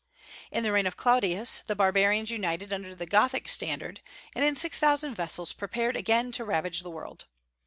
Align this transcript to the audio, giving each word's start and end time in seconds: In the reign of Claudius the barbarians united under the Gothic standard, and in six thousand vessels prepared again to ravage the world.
In 0.49 0.63
the 0.63 0.71
reign 0.71 0.87
of 0.87 0.97
Claudius 0.97 1.59
the 1.67 1.75
barbarians 1.75 2.31
united 2.31 2.73
under 2.73 2.95
the 2.95 3.05
Gothic 3.05 3.47
standard, 3.47 4.01
and 4.33 4.43
in 4.43 4.55
six 4.55 4.79
thousand 4.79 5.13
vessels 5.13 5.53
prepared 5.53 5.95
again 5.95 6.31
to 6.31 6.43
ravage 6.43 6.81
the 6.81 6.89
world. 6.89 7.25